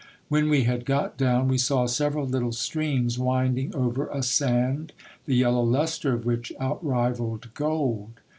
When 0.29 0.49
we 0.49 0.63
had 0.63 0.83
got 0.83 1.15
down, 1.15 1.47
we 1.47 1.59
saw 1.59 1.85
several 1.85 2.25
little 2.25 2.53
streams 2.53 3.19
winding 3.19 3.75
over 3.75 4.07
a 4.07 4.23
sand, 4.23 4.93
the 5.27 5.35
yellow 5.35 5.61
lustre 5.61 6.15
of 6.15 6.25
which 6.25 6.51
outrivalled 6.59 7.53
gold. 7.53 8.13